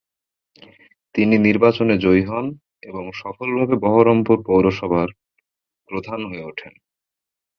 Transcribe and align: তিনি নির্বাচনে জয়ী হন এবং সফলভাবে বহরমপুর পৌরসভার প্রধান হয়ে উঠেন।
তিনি 1.15 1.35
নির্বাচনে 1.37 1.95
জয়ী 1.97 2.23
হন 2.25 2.45
এবং 2.83 3.03
সফলভাবে 3.13 3.75
বহরমপুর 3.75 4.37
পৌরসভার 4.45 5.09
প্রধান 5.89 6.19
হয়ে 6.25 6.47
উঠেন। 6.47 6.73